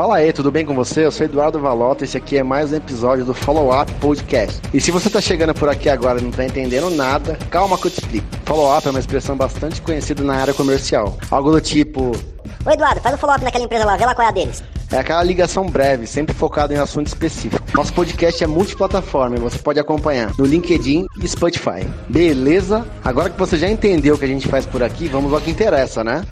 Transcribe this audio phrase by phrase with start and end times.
[0.00, 1.04] Fala aí, tudo bem com você?
[1.04, 4.58] Eu sou Eduardo Valota, esse aqui é mais um episódio do Follow Up Podcast.
[4.72, 7.86] E se você tá chegando por aqui agora e não tá entendendo nada, calma que
[7.86, 8.26] eu te explico.
[8.46, 11.18] Follow Up é uma expressão bastante conhecida na área comercial.
[11.30, 12.12] Algo do tipo...
[12.64, 14.64] Ô Eduardo, faz o follow-up naquela empresa lá, vê lá qual é a deles.
[14.90, 17.62] É aquela ligação breve, sempre focada em um assunto específico.
[17.74, 21.86] Nosso podcast é multiplataforma e você pode acompanhar no LinkedIn e Spotify.
[22.08, 22.86] Beleza?
[23.04, 25.50] Agora que você já entendeu o que a gente faz por aqui, vamos ao que
[25.50, 26.24] interessa, né?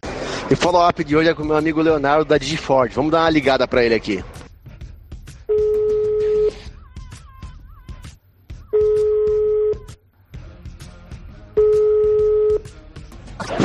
[0.50, 2.94] E follow-up de hoje é com meu amigo Leonardo da Digiford.
[2.94, 4.24] Vamos dar uma ligada para ele aqui.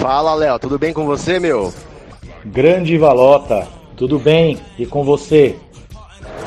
[0.02, 1.74] Fala, Léo, tudo bem com você, meu?
[2.46, 4.60] Grande Valota, tudo bem?
[4.78, 5.56] E com você?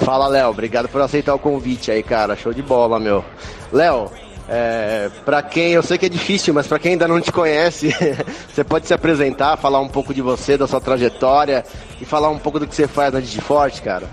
[0.01, 2.37] Fala, Léo, obrigado por aceitar o convite aí, cara.
[2.37, 3.25] Show de bola, meu.
[3.73, 4.11] Léo,
[4.49, 7.91] é, para quem, eu sei que é difícil, mas para quem ainda não te conhece,
[8.53, 11.65] você pode se apresentar, falar um pouco de você, da sua trajetória
[12.01, 14.07] e falar um pouco do que você faz na Digiforte, cara.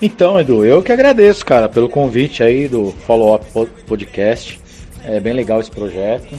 [0.00, 4.60] Então, Edu, eu que agradeço, cara, pelo convite aí do Follow Up Podcast.
[5.04, 6.34] É bem legal esse projeto.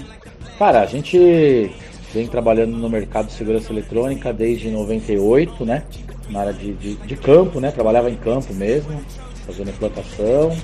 [0.58, 1.69] Cara, a gente
[2.14, 5.83] vem trabalhando no mercado de segurança eletrônica desde 98, né?
[6.30, 7.69] Na área de, de, de campo, né?
[7.71, 9.02] Trabalhava em campo mesmo,
[9.45, 10.55] fazendo implantação.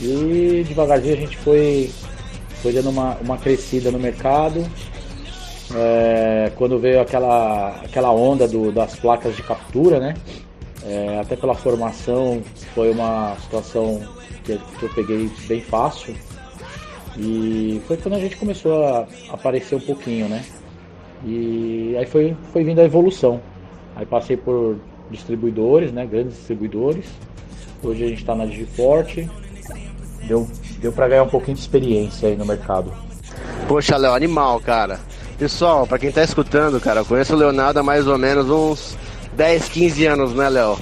[0.00, 1.90] E devagarzinho a gente foi,
[2.62, 4.64] foi dando uma, uma crescida no mercado.
[5.74, 10.14] É, quando veio aquela, aquela onda do, das placas de captura, né?
[10.84, 12.42] É, até pela formação
[12.74, 14.00] foi uma situação
[14.44, 16.14] que, que eu peguei bem fácil.
[17.16, 20.44] E foi quando a gente começou a aparecer um pouquinho, né?
[21.24, 23.40] E aí foi, foi vindo a evolução.
[23.96, 24.78] Aí passei por
[25.10, 26.06] distribuidores, né?
[26.06, 27.06] Grandes distribuidores.
[27.82, 29.28] Hoje a gente está na Digiforte,
[30.28, 30.46] deu,
[30.80, 32.92] deu para ganhar um pouquinho de experiência aí no mercado.
[33.66, 35.00] Poxa, Léo, animal, cara.
[35.38, 38.96] Pessoal, para quem tá escutando, cara, eu conheço o Leonardo há mais ou menos uns
[39.36, 40.78] 10, 15 anos, né, Léo?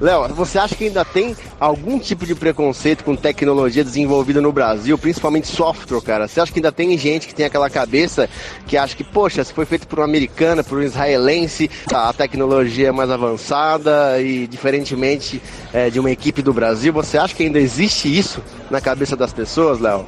[0.00, 4.96] Léo, você acha que ainda tem algum tipo de preconceito com tecnologia desenvolvida no Brasil,
[4.96, 6.28] principalmente software, cara?
[6.28, 8.30] Você acha que ainda tem gente que tem aquela cabeça
[8.66, 12.88] que acha que, poxa, se foi feito por um americano, por um israelense, a tecnologia
[12.88, 15.42] é mais avançada e diferentemente
[15.72, 19.32] é, de uma equipe do Brasil, você acha que ainda existe isso na cabeça das
[19.32, 20.06] pessoas, Léo?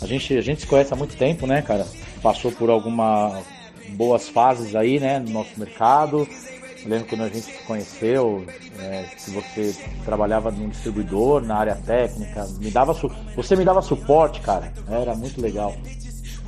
[0.00, 1.86] A gente, a gente se conhece há muito tempo, né, cara?
[2.22, 3.42] Passou por algumas
[3.88, 6.26] boas fases aí, né, no nosso mercado
[6.86, 8.44] lembro quando a gente se conheceu,
[8.78, 9.74] é, que você
[10.04, 12.94] trabalhava num distribuidor, na área técnica, me dava
[13.34, 15.74] você me dava suporte, cara, era muito legal.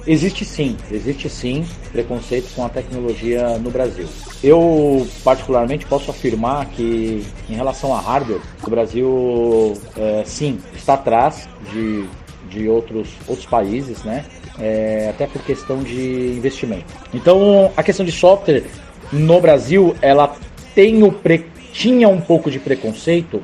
[0.06, 4.06] Existe sim, existe sim preconceito com a tecnologia no Brasil.
[4.42, 11.48] Eu, particularmente, posso afirmar que, em relação a hardware, o Brasil, é, sim, está atrás
[11.72, 12.06] de,
[12.48, 14.24] de outros, outros países, né?
[14.60, 16.86] É, até por questão de investimento.
[17.12, 18.62] Então, a questão de software
[19.12, 20.34] no Brasil ela
[20.74, 21.46] tem o pre...
[21.72, 23.42] tinha um pouco de preconceito,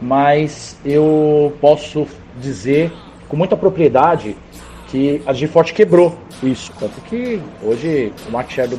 [0.00, 2.06] mas eu posso
[2.40, 2.92] dizer
[3.28, 4.36] com muita propriedade
[4.88, 6.72] que a Digiforte quebrou isso.
[6.78, 8.76] Tanto que hoje o market share do,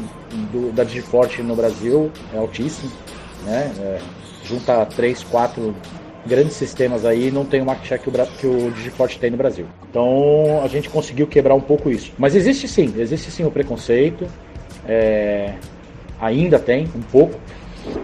[0.51, 2.91] do, da Digiforte no Brasil é altíssimo,
[3.45, 3.72] né?
[3.79, 3.99] É,
[4.43, 5.75] junta três, quatro
[6.25, 9.38] grandes sistemas aí não tem o market share que o, que o Digiforte tem no
[9.38, 9.66] Brasil.
[9.89, 12.11] Então a gente conseguiu quebrar um pouco isso.
[12.17, 14.27] Mas existe sim, existe sim o preconceito.
[14.88, 15.53] É,
[16.19, 17.40] ainda tem um pouco,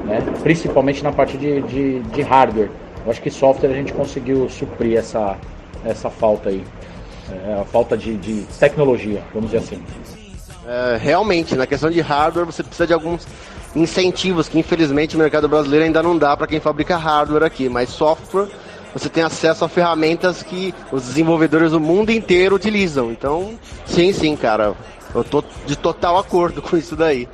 [0.06, 0.20] né?
[0.44, 2.70] principalmente na parte de, de, de, hardware.
[3.06, 5.38] Eu acho que software a gente conseguiu suprir essa,
[5.86, 6.64] essa falta aí,
[7.31, 9.84] é, a falta de, de tecnologia, vamos dizer assim.
[10.68, 13.25] É, realmente, na questão de hardware, você precisa de alguns
[13.75, 17.90] incentivos que infelizmente o mercado brasileiro ainda não dá para quem fabrica hardware aqui, mas
[17.90, 18.48] software
[18.94, 23.12] você tem acesso a ferramentas que os desenvolvedores do mundo inteiro utilizam.
[23.12, 24.75] Então, sim, sim, cara,
[25.14, 27.28] eu tô de total acordo com isso daí.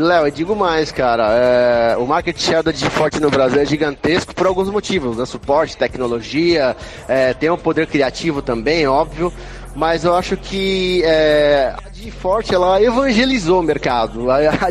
[0.00, 4.34] Léo, eu digo mais, cara, é, o market share da Digiforte no Brasil é gigantesco
[4.34, 5.24] por alguns motivos, né?
[5.24, 6.76] Suporte, tecnologia,
[7.08, 9.32] é, tem um poder criativo também, óbvio,
[9.74, 14.30] mas eu acho que é, a Digiforte ela evangelizou o mercado.
[14.30, 14.70] A, a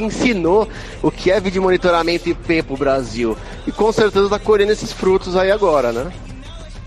[0.00, 0.68] ensinou
[1.02, 3.36] o que é vídeo monitoramento IP pro Brasil.
[3.66, 6.12] E com certeza está colhendo esses frutos aí agora, né?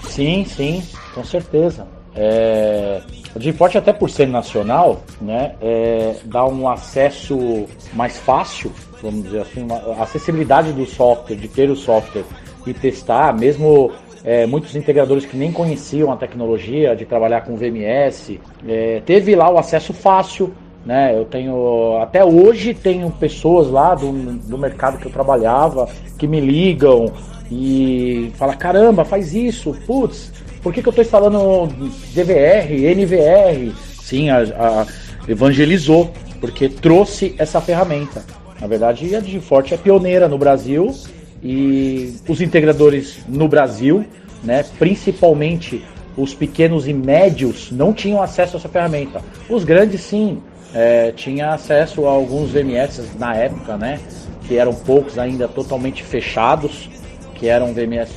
[0.08, 0.84] Sim, sim,
[1.14, 1.99] com certeza.
[2.16, 3.02] É,
[3.36, 8.72] o Digiforte, até por ser nacional, né, é, dá um acesso mais fácil,
[9.02, 12.24] vamos dizer assim, uma acessibilidade do software, de ter o software
[12.66, 13.92] e testar, mesmo
[14.24, 19.50] é, muitos integradores que nem conheciam a tecnologia de trabalhar com VMS, é, teve lá
[19.50, 20.54] o acesso fácil.
[20.86, 21.14] Né?
[21.16, 26.40] Eu tenho até hoje tenho pessoas lá do, do mercado que eu trabalhava que me
[26.40, 27.12] ligam
[27.52, 30.32] e fala caramba faz isso, putz,
[30.70, 31.66] por que, que eu estou instalando
[32.14, 33.74] DVR, NVR?
[34.04, 34.86] Sim, a, a,
[35.28, 38.24] evangelizou, porque trouxe essa ferramenta.
[38.62, 40.94] Na verdade, a Digiforte é pioneira no Brasil
[41.42, 44.06] e os integradores no Brasil,
[44.44, 45.84] né, principalmente
[46.16, 49.24] os pequenos e médios, não tinham acesso a essa ferramenta.
[49.50, 50.40] Os grandes, sim,
[50.72, 54.00] é, tinha acesso a alguns VMS na época, né,
[54.48, 56.88] que eram poucos ainda totalmente fechados,
[57.34, 58.12] que eram VMS,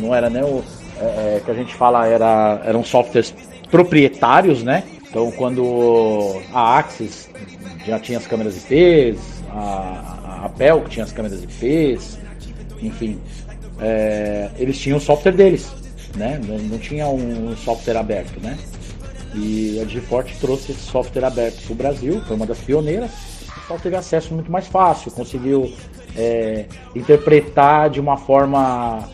[0.00, 0.62] não era nem o
[1.00, 3.34] é, é, que a gente fala, era, eram softwares
[3.70, 4.84] proprietários, né?
[5.08, 7.28] Então, quando a Axis
[7.86, 9.18] já tinha as câmeras IPs,
[9.50, 12.18] a, a Apple que tinha as câmeras IPs,
[12.82, 13.18] enfim,
[13.80, 15.70] é, eles tinham o software deles,
[16.16, 16.40] né?
[16.46, 18.58] Não, não tinha um, software aberto, né?
[19.34, 23.10] E a Digiforte trouxe esse software aberto para o Brasil, foi uma das pioneiras.
[23.54, 25.70] Pessoal teve acesso muito mais fácil, conseguiu
[26.16, 26.64] é,
[26.94, 29.06] interpretar de uma forma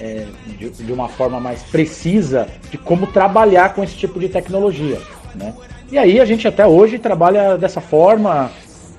[0.00, 0.26] é,
[0.58, 5.00] de, de, uma forma mais precisa de como trabalhar com esse tipo de tecnologia.
[5.34, 5.52] Né?
[5.90, 8.50] E aí a gente até hoje trabalha dessa forma,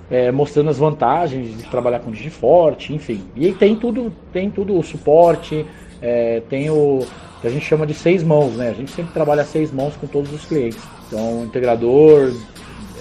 [0.09, 3.23] é, mostrando as vantagens de trabalhar com Digiforte, enfim.
[3.35, 5.65] E aí tem tudo, tem tudo o suporte,
[6.01, 7.05] é, tem o
[7.41, 8.69] que a gente chama de seis mãos, né?
[8.69, 10.79] A gente sempre trabalha seis mãos com todos os clientes.
[11.07, 12.33] Então, integrador,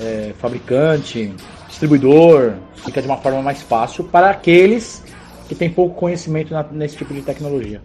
[0.00, 1.32] é, fabricante,
[1.66, 5.02] distribuidor, fica de uma forma mais fácil para aqueles
[5.48, 7.80] que têm pouco conhecimento na, nesse tipo de tecnologia.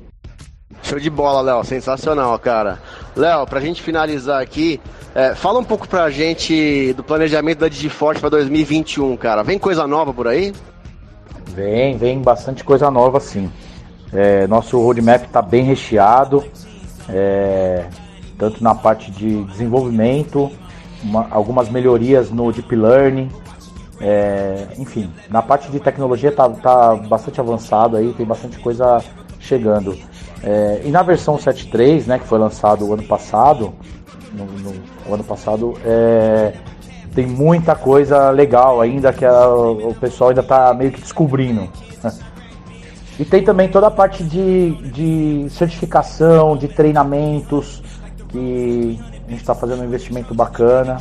[0.82, 1.64] Show de bola, Léo.
[1.64, 2.80] Sensacional, cara.
[3.16, 4.82] Léo, pra gente finalizar aqui,
[5.16, 9.44] é, fala um pouco pra gente do planejamento da Digiforte para 2021, cara.
[9.44, 10.54] Vem coisa nova por aí?
[11.56, 13.50] Vem, vem bastante coisa nova, sim.
[14.12, 16.44] É, nosso roadmap está bem recheado,
[17.10, 17.86] é,
[18.38, 20.52] tanto na parte de desenvolvimento,
[21.04, 23.30] uma, algumas melhorias no Deep Learning,
[24.00, 29.04] é, enfim, na parte de tecnologia está tá bastante avançado aí, tem bastante coisa
[29.40, 29.98] chegando.
[30.44, 33.74] É, e na versão 7.3, né, que foi lançado o ano passado,
[34.34, 36.54] no, no ano passado, é,
[37.14, 41.70] tem muita coisa legal ainda que a, o pessoal ainda está meio que descobrindo.
[43.20, 47.84] E tem também toda a parte de, de certificação, de treinamentos,
[48.30, 50.98] que a gente está fazendo um investimento bacana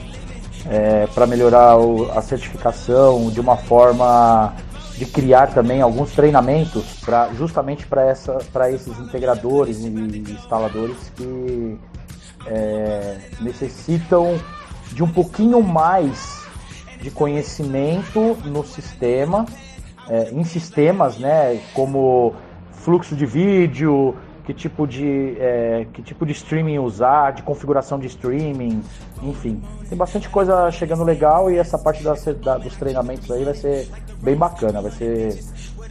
[0.69, 4.55] é, para melhorar o, a certificação de uma forma
[4.97, 11.79] de criar também alguns treinamentos para justamente para esses integradores e instaladores que
[12.47, 14.39] é, necessitam
[14.93, 16.43] de um pouquinho mais
[17.01, 19.47] de conhecimento no sistema,
[20.09, 22.35] é, em sistemas, né, como
[22.73, 28.07] fluxo de vídeo, que tipo de é, que tipo de streaming usar, de configuração de
[28.09, 28.83] streaming,
[29.23, 33.55] enfim, tem bastante coisa chegando legal e essa parte da, da, dos treinamentos aí vai
[33.55, 33.89] ser
[34.21, 35.39] bem bacana, vai ser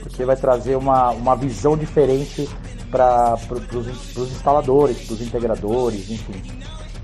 [0.02, 2.50] porque vai trazer uma, uma visão diferente
[2.90, 3.38] para
[3.74, 6.34] os instaladores, para os integradores, enfim,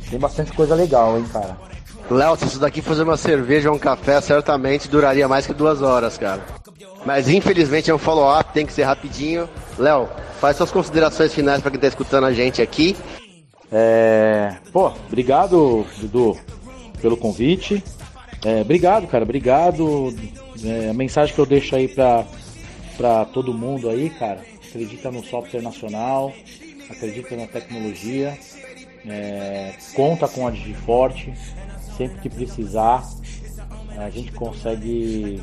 [0.10, 1.58] tem bastante coisa legal, hein, cara.
[2.10, 5.82] Léo, se isso daqui fosse uma cerveja ou um café, certamente duraria mais que duas
[5.82, 6.42] horas, cara.
[7.08, 9.48] Mas infelizmente é um follow-up, tem que ser rapidinho.
[9.80, 10.10] Léo,
[10.42, 12.98] faz suas considerações finais para quem está escutando a gente aqui.
[13.72, 14.58] É...
[14.74, 16.38] Pô, obrigado, Dudu,
[17.02, 17.82] pelo convite.
[18.44, 20.14] É, obrigado, cara, obrigado.
[20.62, 25.62] É, a mensagem que eu deixo aí para todo mundo aí, cara, acredita no software
[25.62, 26.34] nacional,
[26.90, 28.38] acredita na tecnologia,
[29.08, 31.34] é, conta com a Digiforte,
[31.96, 33.02] sempre que precisar,
[33.98, 35.42] a gente consegue,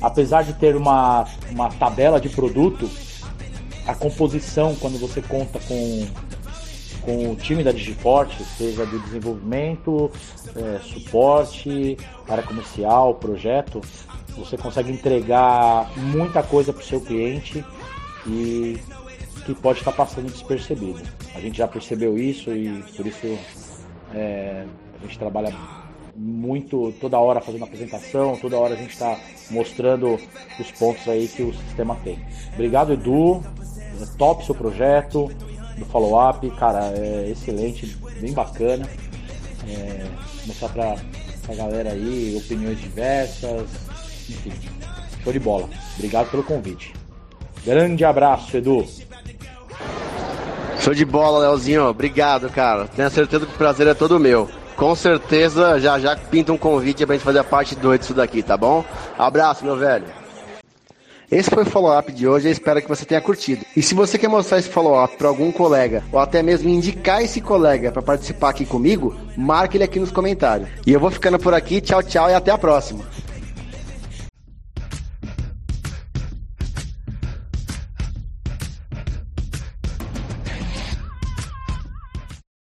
[0.00, 2.88] apesar de ter uma, uma tabela de produto,
[3.86, 6.06] a composição, quando você conta com,
[7.02, 10.10] com o time da Digiforte, seja de desenvolvimento,
[10.54, 11.96] é, suporte,
[12.28, 13.80] área comercial, projeto,
[14.36, 17.64] você consegue entregar muita coisa para o seu cliente
[18.26, 18.78] e
[19.44, 21.00] que pode estar passando despercebido.
[21.34, 23.38] A gente já percebeu isso e por isso
[24.14, 24.64] é,
[24.98, 25.54] a gente trabalha
[26.16, 29.18] muito, toda hora fazendo apresentação, toda hora a gente está
[29.50, 30.18] mostrando
[30.58, 32.18] os pontos aí que o sistema tem.
[32.54, 33.42] Obrigado, Edu.
[34.00, 35.30] É top seu projeto
[35.76, 38.88] do follow-up, cara, é excelente, bem bacana.
[39.68, 40.06] É,
[40.46, 40.96] mostrar para
[41.48, 43.68] a galera aí opiniões diversas,
[44.28, 44.52] enfim,
[45.22, 45.68] show de bola.
[45.96, 46.94] Obrigado pelo convite.
[47.64, 48.86] Grande abraço, Edu.
[50.80, 51.84] Show de bola, Leozinho.
[51.84, 52.88] Obrigado, cara.
[52.88, 54.48] Tenho certeza que o prazer é todo meu.
[54.80, 58.42] Com certeza, já já pinta um convite pra gente fazer a parte 2 disso daqui,
[58.42, 58.82] tá bom?
[59.18, 60.06] Abraço, meu velho.
[61.30, 63.62] Esse foi o follow-up de hoje, eu espero que você tenha curtido.
[63.76, 67.42] E se você quer mostrar esse follow-up para algum colega, ou até mesmo indicar esse
[67.42, 70.70] colega para participar aqui comigo, marque ele aqui nos comentários.
[70.86, 73.04] E eu vou ficando por aqui, tchau, tchau e até a próxima.